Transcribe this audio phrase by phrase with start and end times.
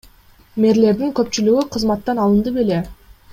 [0.63, 2.81] Мэрлердин көпчүлүгү кызматтан алынды беле?